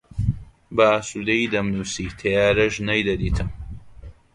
[0.75, 3.49] بە ئاسوودەیی دەمنووسی، تەیارەش نەیدەدیتم